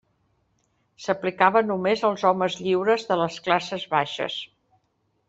[1.07, 4.39] S'aplicava només als homes lliures de les classes baixes.